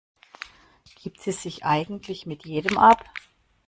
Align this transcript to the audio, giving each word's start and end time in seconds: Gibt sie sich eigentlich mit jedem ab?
Gibt 0.95 1.21
sie 1.21 1.31
sich 1.31 1.63
eigentlich 1.63 2.25
mit 2.25 2.47
jedem 2.47 2.79
ab? 2.79 3.03